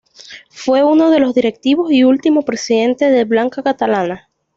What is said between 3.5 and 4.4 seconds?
Catalana.